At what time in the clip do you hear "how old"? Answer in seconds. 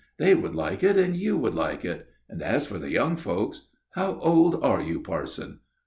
3.91-4.63